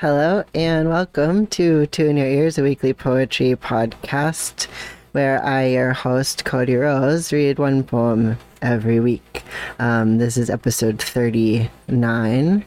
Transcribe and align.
Hello 0.00 0.44
and 0.54 0.90
welcome 0.90 1.46
to 1.46 1.86
Tune 1.86 2.18
Ya 2.18 2.24
Ears, 2.24 2.58
a 2.58 2.62
weekly 2.62 2.92
poetry 2.92 3.56
podcast 3.56 4.66
where 5.12 5.42
I, 5.42 5.68
your 5.68 5.94
host, 5.94 6.44
Cody 6.44 6.76
Rose, 6.76 7.32
read 7.32 7.58
one 7.58 7.82
poem 7.82 8.36
every 8.60 9.00
week. 9.00 9.42
Um, 9.78 10.18
this 10.18 10.36
is 10.36 10.50
episode 10.50 11.00
39. 11.00 12.62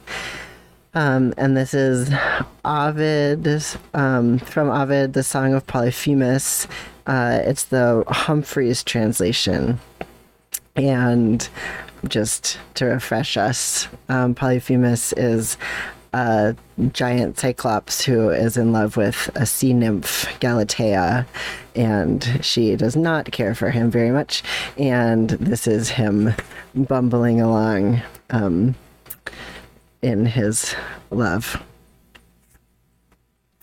Um, 0.96 1.34
and 1.38 1.56
this 1.56 1.76
is 1.76 2.12
Ovid, 2.66 3.48
um, 3.94 4.40
from 4.40 4.72
Ovid, 4.72 5.14
the 5.14 5.22
Song 5.22 5.54
of 5.54 5.68
Polyphemus. 5.68 6.66
Uh, 7.06 7.42
it's 7.44 7.66
the 7.66 8.06
Humphries 8.08 8.84
translation. 8.84 9.80
And 10.76 11.48
just 12.08 12.58
to 12.74 12.86
refresh 12.86 13.38
us, 13.38 13.88
um, 14.08 14.34
Polyphemus 14.34 15.14
is 15.14 15.58
a 16.14 16.56
giant 16.92 17.38
cyclops 17.38 18.04
who 18.04 18.30
is 18.30 18.58
in 18.58 18.72
love 18.72 18.98
with 18.98 19.30
a 19.36 19.46
sea 19.46 19.74
nymph, 19.74 20.28
Galatea, 20.40 21.26
and 21.76 22.40
she 22.42 22.76
does 22.76 22.96
not 22.96 23.32
care 23.32 23.54
for 23.54 23.70
him 23.70 23.92
very 23.92 24.12
much. 24.12 24.44
And 24.78 25.30
this 25.30 25.68
is 25.68 25.90
him 25.90 26.34
bumbling 26.76 27.42
along 27.42 28.02
um, 28.30 28.76
in 30.02 30.26
his 30.26 30.76
love. 31.12 31.62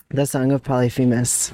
The 0.09 0.25
Song 0.25 0.51
of 0.51 0.63
Polyphemus. 0.63 1.51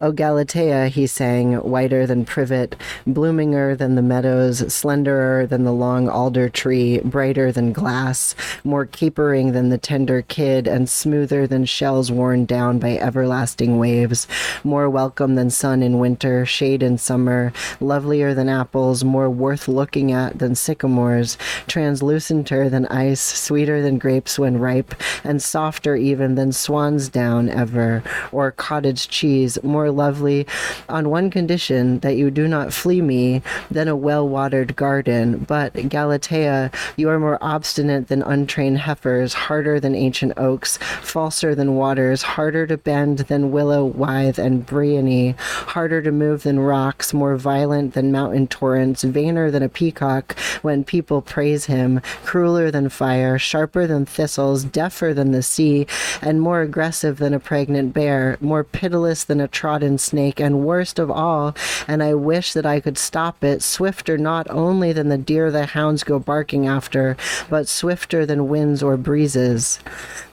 O 0.00 0.12
Galatea, 0.12 0.86
he 0.86 1.08
sang, 1.08 1.54
whiter 1.54 2.06
than 2.06 2.24
privet, 2.24 2.76
bloominger 3.04 3.76
than 3.76 3.96
the 3.96 4.02
meadows, 4.02 4.60
slenderer 4.72 5.44
than 5.44 5.64
the 5.64 5.72
long 5.72 6.08
alder 6.08 6.48
tree, 6.48 7.00
brighter 7.00 7.50
than 7.50 7.72
glass, 7.72 8.36
more 8.62 8.86
capering 8.86 9.50
than 9.50 9.70
the 9.70 9.76
tender 9.78 10.22
kid, 10.22 10.68
and 10.68 10.88
smoother 10.88 11.48
than 11.48 11.64
shells 11.64 12.12
worn 12.12 12.44
down 12.44 12.78
by 12.78 12.96
everlasting 12.96 13.76
waves, 13.76 14.28
more 14.62 14.88
welcome 14.88 15.34
than 15.34 15.50
sun 15.50 15.82
in 15.82 15.98
winter, 15.98 16.46
shade 16.46 16.80
in 16.80 16.96
summer, 16.96 17.52
lovelier 17.80 18.34
than 18.34 18.48
apples, 18.48 19.02
more 19.02 19.28
worth 19.28 19.66
looking 19.66 20.12
at 20.12 20.38
than 20.38 20.54
sycamores, 20.54 21.36
translucenter 21.66 22.70
than 22.70 22.86
ice, 22.86 23.20
sweeter 23.20 23.82
than 23.82 23.98
grapes 23.98 24.38
when 24.38 24.58
ripe, 24.58 24.94
and 25.24 25.42
softer 25.42 25.96
even 25.96 26.36
than 26.36 26.52
swan's 26.52 27.08
down 27.08 27.48
ever, 27.48 28.00
or 28.30 28.52
cottage 28.52 29.08
cheese, 29.08 29.58
more 29.64 29.87
lovely 29.90 30.46
on 30.88 31.10
one 31.10 31.30
condition 31.30 31.98
that 32.00 32.16
you 32.16 32.30
do 32.30 32.48
not 32.48 32.72
flee 32.72 33.02
me 33.02 33.42
than 33.70 33.88
a 33.88 33.96
well 33.96 34.28
watered 34.28 34.76
garden. 34.76 35.38
But, 35.38 35.74
Galatea, 35.88 36.70
you 36.96 37.08
are 37.08 37.18
more 37.18 37.38
obstinate 37.40 38.08
than 38.08 38.22
untrained 38.22 38.78
heifers, 38.78 39.34
harder 39.34 39.80
than 39.80 39.94
ancient 39.94 40.32
oaks, 40.36 40.78
falser 40.78 41.54
than 41.54 41.76
waters, 41.76 42.22
harder 42.22 42.66
to 42.66 42.76
bend 42.76 43.18
than 43.18 43.52
willow 43.52 43.84
withe 43.84 44.38
and 44.38 44.64
bryony, 44.66 45.34
harder 45.38 46.02
to 46.02 46.12
move 46.12 46.42
than 46.42 46.60
rocks, 46.60 47.12
more 47.14 47.36
violent 47.36 47.94
than 47.94 48.12
mountain 48.12 48.46
torrents, 48.46 49.04
vainer 49.04 49.50
than 49.50 49.62
a 49.62 49.68
peacock 49.68 50.38
when 50.62 50.84
people 50.84 51.22
praise 51.22 51.66
him, 51.66 52.00
crueler 52.24 52.70
than 52.70 52.88
fire, 52.88 53.38
sharper 53.38 53.86
than 53.86 54.04
thistles, 54.06 54.64
deafer 54.64 55.14
than 55.14 55.32
the 55.32 55.42
sea, 55.42 55.86
and 56.22 56.40
more 56.40 56.62
aggressive 56.62 57.18
than 57.18 57.34
a 57.34 57.40
pregnant 57.40 57.92
bear, 57.92 58.36
more 58.40 58.64
pitiless 58.64 59.24
than 59.24 59.40
a 59.40 59.48
trodden 59.78 59.96
snake, 59.96 60.40
and 60.40 60.64
worst 60.66 60.98
of 60.98 61.08
all, 61.08 61.54
and 61.86 62.02
I 62.02 62.12
wish 62.12 62.52
that 62.52 62.66
I 62.66 62.80
could 62.80 62.98
stop 62.98 63.44
it, 63.44 63.62
swifter 63.62 64.18
not 64.18 64.50
only 64.50 64.92
than 64.92 65.08
the 65.08 65.16
deer 65.16 65.52
the 65.52 65.66
hounds 65.66 66.02
go 66.02 66.18
barking 66.18 66.66
after, 66.66 67.16
but 67.48 67.68
swifter 67.68 68.26
than 68.26 68.48
winds 68.48 68.82
or 68.82 68.96
breezes. 68.96 69.78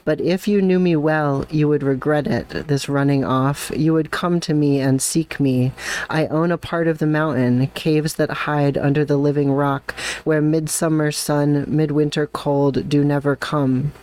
But 0.05 0.21
if 0.21 0.47
you 0.47 0.61
knew 0.61 0.79
me 0.79 0.95
well, 0.95 1.47
you 1.49 1.67
would 1.67 1.81
regret 1.81 2.27
it, 2.27 2.67
this 2.67 2.87
running 2.87 3.25
off. 3.25 3.71
You 3.75 3.91
would 3.93 4.11
come 4.11 4.39
to 4.41 4.53
me 4.53 4.79
and 4.79 5.01
seek 5.01 5.39
me. 5.39 5.71
I 6.11 6.27
own 6.27 6.51
a 6.51 6.59
part 6.59 6.87
of 6.87 6.99
the 6.99 7.07
mountain, 7.07 7.65
caves 7.73 8.13
that 8.13 8.29
hide 8.29 8.77
under 8.77 9.03
the 9.03 9.17
living 9.17 9.51
rock, 9.51 9.95
where 10.23 10.44
midsummer 10.44 11.11
sun, 11.11 11.65
midwinter 11.67 12.27
cold 12.27 12.88
do 12.88 13.03
never 13.03 13.35
come. 13.35 13.94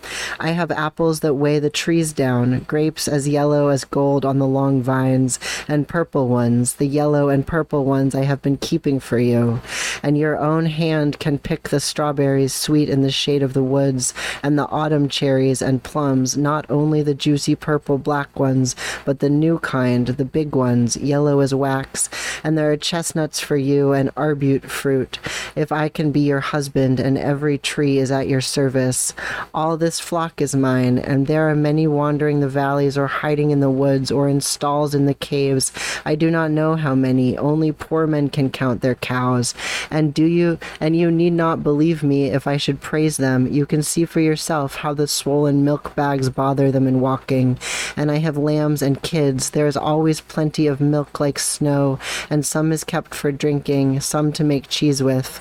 I 0.41 0.50
have 0.50 0.72
apples 0.72 1.20
that 1.20 1.34
weigh 1.34 1.60
the 1.60 1.70
trees 1.70 2.12
down, 2.12 2.64
grapes 2.64 3.06
as 3.06 3.28
yellow 3.28 3.68
as 3.68 3.84
gold 3.84 4.24
on 4.24 4.41
the 4.41 4.46
long 4.46 4.82
vines, 4.82 5.38
and 5.68 5.86
purple 5.86 6.26
ones, 6.26 6.74
the 6.74 6.86
yellow 6.86 7.28
and 7.28 7.46
purple 7.46 7.84
ones 7.84 8.16
I 8.16 8.24
have 8.24 8.42
been 8.42 8.56
keeping 8.56 8.98
for 8.98 9.20
you. 9.20 9.60
And 10.02 10.18
your 10.18 10.36
own 10.36 10.66
hand 10.66 11.20
can 11.20 11.38
pick 11.38 11.68
the 11.68 11.78
strawberries 11.78 12.52
sweet 12.52 12.88
in 12.88 13.02
the 13.02 13.12
shade 13.12 13.44
of 13.44 13.52
the 13.52 13.62
woods, 13.62 14.12
and 14.42 14.58
the 14.58 14.66
autumn 14.66 15.08
cherries 15.08 15.62
and 15.62 15.80
plums, 15.92 16.38
not 16.38 16.64
only 16.70 17.03
the 17.03 17.14
juicy 17.14 17.54
purple 17.54 17.98
black 17.98 18.41
ones, 18.41 18.75
but 19.04 19.19
the 19.19 19.28
new 19.28 19.58
kind, 19.58 20.06
the 20.06 20.25
big 20.25 20.54
ones, 20.54 20.97
yellow 20.97 21.41
as 21.41 21.54
wax. 21.54 22.08
And 22.42 22.56
there 22.56 22.72
are 22.72 22.78
chestnuts 22.78 23.41
for 23.41 23.58
you 23.58 23.92
and 23.92 24.14
arbute 24.14 24.70
fruit. 24.70 25.19
If 25.54 25.70
I 25.70 25.91
can 25.91 26.10
be 26.10 26.20
your 26.20 26.41
husband 26.41 26.98
and 26.98 27.19
every 27.19 27.58
tree 27.58 27.98
is 27.98 28.10
at 28.10 28.26
your 28.26 28.41
service, 28.41 29.12
all 29.53 29.76
this 29.76 30.00
flock 30.00 30.41
is 30.41 30.56
mine, 30.56 30.98
and 30.98 31.26
there 31.26 31.50
are 31.50 31.54
many 31.54 31.86
wandering 31.86 32.41
the 32.41 32.48
valleys 32.48 32.97
or 32.97 33.06
hiding 33.06 33.50
in 33.50 33.60
the 33.60 33.70
woods 33.70 34.10
or 34.10 34.30
in 34.30 34.41
stalls 34.41 34.94
in 34.94 35.04
the 35.04 35.12
caves. 35.12 35.72
I 36.06 36.14
do 36.14 36.30
not 36.30 36.50
know 36.50 36.74
how 36.76 36.94
many, 36.94 37.36
only 37.36 37.70
poor 37.70 38.06
men 38.06 38.30
can 38.30 38.48
count 38.48 38.80
their 38.80 38.94
cows. 38.94 39.54
And 39.91 40.14
do 40.14 40.24
you, 40.24 40.59
and 40.80 40.97
you 40.97 41.10
need 41.10 41.34
not 41.34 41.62
believe 41.62 42.03
me 42.03 42.28
if 42.28 42.47
I 42.47 42.56
should 42.56 42.80
praise 42.80 43.19
them. 43.19 43.47
You 43.53 43.66
can 43.66 43.82
see 43.82 44.06
for 44.06 44.20
yourself 44.20 44.76
how 44.76 44.94
the 44.94 45.06
swollen 45.06 45.64
milk 45.64 45.81
bags 45.94 46.28
bother 46.28 46.70
them 46.70 46.87
in 46.87 47.00
walking. 47.00 47.59
And 47.97 48.10
I 48.10 48.19
have 48.19 48.37
lambs 48.37 48.82
and 48.82 49.03
kids. 49.03 49.50
There 49.50 49.66
is 49.66 49.76
always 49.76 50.20
plenty 50.20 50.66
of 50.66 50.81
milk 50.81 51.20
like 51.20 51.38
snow, 51.38 51.98
and 52.31 52.44
some 52.44 52.72
is 52.72 52.84
kept 52.84 53.15
for 53.15 53.32
drinking, 53.32 54.00
some 54.00 54.32
to 54.32 54.44
make 54.44 54.69
cheese 54.69 55.03
with. 55.03 55.41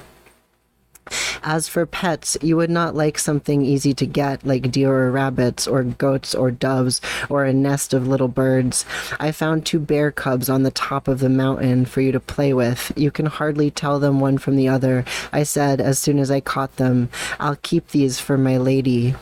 As 1.43 1.67
for 1.67 1.85
pets, 1.85 2.37
you 2.41 2.55
would 2.57 2.69
not 2.69 2.95
like 2.95 3.17
something 3.17 3.63
easy 3.63 3.93
to 3.95 4.05
get, 4.05 4.45
like 4.45 4.71
deer 4.71 4.93
or 4.93 5.11
rabbits, 5.11 5.67
or 5.67 5.83
goats 5.83 6.35
or 6.35 6.51
doves, 6.51 7.01
or 7.29 7.43
a 7.43 7.53
nest 7.53 7.93
of 7.93 8.07
little 8.07 8.27
birds. 8.27 8.85
I 9.19 9.31
found 9.31 9.65
two 9.65 9.79
bear 9.79 10.11
cubs 10.11 10.49
on 10.49 10.63
the 10.63 10.71
top 10.71 11.07
of 11.07 11.19
the 11.19 11.29
mountain 11.29 11.85
for 11.85 12.01
you 12.01 12.11
to 12.11 12.19
play 12.19 12.53
with. 12.53 12.93
You 12.95 13.11
can 13.11 13.25
hardly 13.25 13.71
tell 13.71 13.99
them 13.99 14.19
one 14.19 14.37
from 14.37 14.55
the 14.55 14.69
other, 14.69 15.03
I 15.33 15.43
said 15.43 15.81
as 15.81 15.99
soon 15.99 16.19
as 16.19 16.29
I 16.29 16.39
caught 16.39 16.75
them. 16.77 17.09
I'll 17.39 17.57
keep 17.57 17.89
these 17.89 18.19
for 18.19 18.37
my 18.37 18.57
lady. 18.57 19.15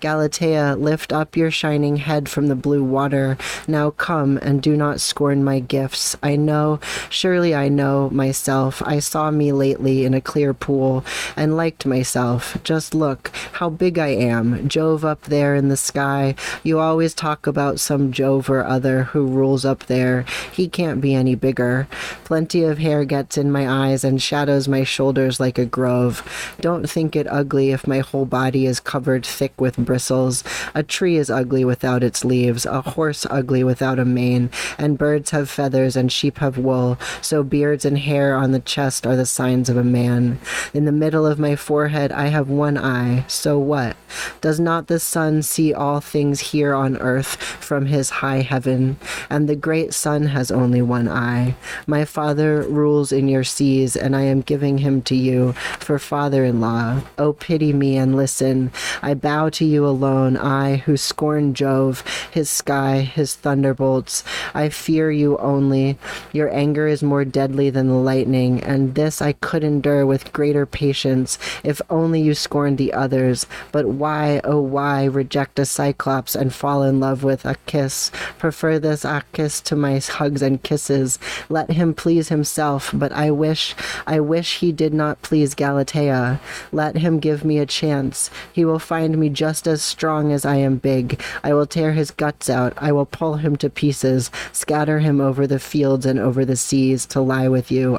Galatea, 0.00 0.76
lift 0.76 1.12
up 1.12 1.36
your 1.36 1.50
shining 1.50 1.96
head 1.96 2.28
from 2.28 2.48
the 2.48 2.54
blue 2.54 2.82
water. 2.82 3.36
Now 3.66 3.90
come 3.90 4.38
and 4.38 4.62
do 4.62 4.76
not 4.76 5.00
scorn 5.00 5.44
my 5.44 5.60
gifts. 5.60 6.16
I 6.22 6.36
know, 6.36 6.80
surely 7.10 7.54
I 7.54 7.68
know 7.68 8.10
myself. 8.10 8.82
I 8.84 8.98
saw 8.98 9.30
me 9.30 9.52
lately 9.52 10.04
in 10.04 10.14
a 10.14 10.20
clear 10.20 10.54
pool 10.54 11.04
and 11.36 11.56
liked 11.56 11.86
myself. 11.86 12.56
Just 12.64 12.94
look 12.94 13.30
how 13.52 13.70
big 13.70 13.98
I 13.98 14.08
am. 14.08 14.68
Jove 14.68 15.04
up 15.04 15.22
there 15.22 15.54
in 15.54 15.68
the 15.68 15.76
sky. 15.76 16.34
You 16.62 16.78
always 16.78 17.14
talk 17.14 17.46
about 17.46 17.80
some 17.80 18.12
Jove 18.12 18.50
or 18.50 18.64
other 18.64 19.04
who 19.04 19.26
rules 19.26 19.64
up 19.64 19.86
there. 19.86 20.24
He 20.52 20.68
can't 20.68 21.00
be 21.00 21.14
any 21.14 21.34
bigger. 21.34 21.86
Plenty 22.24 22.64
of 22.64 22.78
hair 22.78 23.04
gets 23.04 23.36
in 23.36 23.52
my 23.52 23.68
eyes 23.68 24.02
and 24.02 24.20
shadows 24.20 24.66
my 24.66 24.82
shoulders 24.82 25.38
like 25.38 25.58
a 25.58 25.66
grove. 25.66 26.56
Don't 26.58 26.88
think 26.88 27.14
it 27.14 27.26
ugly 27.30 27.70
if 27.70 27.86
my 27.86 27.98
whole 27.98 28.24
body 28.24 28.64
is 28.64 28.80
covered 28.80 29.26
thick 29.26 29.60
with 29.60 29.76
bristles. 29.76 30.42
A 30.74 30.82
tree 30.82 31.16
is 31.16 31.28
ugly 31.28 31.66
without 31.66 32.02
its 32.02 32.24
leaves, 32.24 32.64
a 32.64 32.80
horse 32.80 33.26
ugly 33.28 33.62
without 33.62 33.98
a 33.98 34.06
mane, 34.06 34.50
and 34.78 34.96
birds 34.96 35.30
have 35.30 35.50
feathers 35.50 35.96
and 35.96 36.10
sheep 36.10 36.38
have 36.38 36.56
wool. 36.56 36.98
So 37.20 37.42
beards 37.42 37.84
and 37.84 37.98
hair 37.98 38.34
on 38.34 38.52
the 38.52 38.60
chest 38.60 39.06
are 39.06 39.16
the 39.16 39.26
signs 39.26 39.68
of 39.68 39.76
a 39.76 39.84
man. 39.84 40.38
In 40.72 40.86
the 40.86 40.92
middle 40.92 41.26
of 41.26 41.38
my 41.38 41.56
forehead 41.56 42.10
I 42.10 42.28
have 42.28 42.48
one 42.48 42.78
eye. 42.78 43.24
So 43.28 43.58
what? 43.58 43.96
Does 44.40 44.58
not 44.58 44.86
the 44.86 44.98
sun 44.98 45.42
see 45.42 45.74
all 45.74 46.00
things 46.00 46.40
here 46.40 46.72
on 46.72 46.96
earth 46.98 47.36
from 47.36 47.86
his 47.86 48.10
high 48.10 48.40
heaven? 48.40 48.96
And 49.28 49.48
the 49.48 49.56
great 49.56 49.92
sun 49.92 50.26
has 50.26 50.50
only 50.50 50.80
one 50.80 51.08
eye. 51.08 51.56
My 51.86 52.04
father 52.14 52.62
rules 52.62 53.10
in 53.10 53.26
your 53.26 53.42
seas, 53.42 53.96
and 53.96 54.14
I 54.14 54.22
am 54.22 54.40
giving 54.40 54.78
him 54.78 55.02
to 55.02 55.16
you 55.16 55.50
for 55.80 55.98
father 55.98 56.44
in 56.44 56.60
law. 56.60 57.00
Oh, 57.18 57.32
pity 57.32 57.72
me 57.72 57.96
and 57.96 58.14
listen. 58.14 58.70
I 59.02 59.14
bow 59.14 59.48
to 59.48 59.64
you 59.64 59.84
alone, 59.84 60.36
I 60.36 60.76
who 60.76 60.96
scorn 60.96 61.54
Jove, 61.54 62.04
his 62.30 62.48
sky, 62.48 63.00
his 63.00 63.34
thunderbolts. 63.34 64.22
I 64.54 64.68
fear 64.68 65.10
you 65.10 65.36
only. 65.38 65.98
Your 66.32 66.54
anger 66.54 66.86
is 66.86 67.02
more 67.02 67.24
deadly 67.24 67.68
than 67.68 67.88
the 67.88 67.94
lightning, 67.94 68.62
and 68.62 68.94
this 68.94 69.20
I 69.20 69.32
could 69.32 69.64
endure 69.64 70.06
with 70.06 70.32
greater 70.32 70.66
patience 70.66 71.36
if 71.64 71.82
only 71.90 72.20
you 72.20 72.34
scorned 72.34 72.78
the 72.78 72.92
others. 72.92 73.44
But 73.72 73.88
why, 73.88 74.40
oh 74.44 74.60
why, 74.60 75.06
reject 75.06 75.58
a 75.58 75.64
cyclops 75.64 76.36
and 76.36 76.54
fall 76.54 76.84
in 76.84 77.00
love 77.00 77.24
with 77.24 77.44
a 77.44 77.56
kiss? 77.66 78.12
Prefer 78.38 78.78
this 78.78 79.04
Acis 79.04 79.60
to 79.64 79.74
my 79.74 79.98
hugs 79.98 80.42
and 80.42 80.62
kisses. 80.62 81.18
Let 81.48 81.72
him 81.72 81.92
please 82.04 82.28
himself, 82.28 82.90
but 82.92 83.10
I 83.12 83.30
wish, 83.30 83.74
I 84.06 84.20
wish 84.20 84.58
he 84.58 84.72
did 84.72 84.92
not 84.92 85.22
please 85.22 85.54
Galatea. 85.54 86.38
Let 86.70 86.98
him 86.98 87.18
give 87.18 87.46
me 87.46 87.56
a 87.56 87.64
chance. 87.64 88.28
He 88.52 88.62
will 88.62 88.78
find 88.78 89.16
me 89.16 89.30
just 89.30 89.66
as 89.66 89.80
strong 89.80 90.30
as 90.30 90.44
I 90.44 90.56
am 90.56 90.76
big. 90.76 91.18
I 91.42 91.54
will 91.54 91.64
tear 91.64 91.94
his 91.94 92.10
guts 92.10 92.50
out. 92.50 92.74
I 92.76 92.92
will 92.92 93.06
pull 93.06 93.36
him 93.36 93.56
to 93.56 93.70
pieces, 93.70 94.30
scatter 94.52 94.98
him 94.98 95.18
over 95.18 95.46
the 95.46 95.58
fields 95.58 96.04
and 96.04 96.18
over 96.18 96.44
the 96.44 96.56
seas 96.56 97.06
to 97.06 97.22
lie 97.22 97.48
with 97.48 97.72
you. 97.72 97.98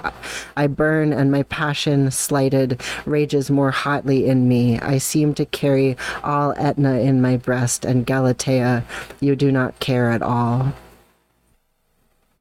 I 0.56 0.68
burn, 0.68 1.12
and 1.12 1.31
my 1.31 1.42
passion, 1.42 2.12
slighted, 2.12 2.80
rages 3.08 3.50
more 3.50 3.72
hotly 3.72 4.28
in 4.28 4.48
me. 4.48 4.78
I 4.81 5.00
seem 5.00 5.34
to 5.34 5.46
carry 5.46 5.98
all 6.24 6.54
Etna 6.58 7.00
in 7.00 7.24
my 7.24 7.38
breast, 7.38 7.86
and 7.86 8.06
Galatea, 8.06 8.84
you 9.19 9.36
do 9.36 9.51
not 9.51 9.80
care 9.80 10.12
at 10.12 10.22
all. 10.22 10.75